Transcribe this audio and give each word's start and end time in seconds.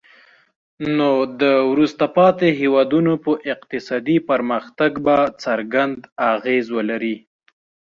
نو 0.97 1.11
د 1.41 1.43
وروسته 1.71 2.03
پاتې 2.17 2.47
هیوادونو 2.59 3.13
په 3.25 3.31
اقتصادي 3.53 4.17
پرمختګ 4.29 4.91
به 5.05 5.17
څرګند 5.43 5.97
اغیز 6.33 6.65
ولري. 6.77 7.17